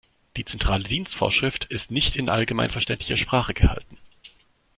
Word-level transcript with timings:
Die 0.35 0.45
Zentrale 0.45 0.83
Dienstvorschrift 0.83 1.65
ist 1.65 1.91
nicht 1.91 2.15
in 2.15 2.27
allgemeinverständlicher 2.27 3.17
Sprache 3.17 3.53
gehalten. 3.53 3.99